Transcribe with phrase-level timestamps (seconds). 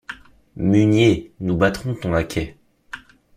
[0.55, 2.57] Musnier, nous battrons ton laquais.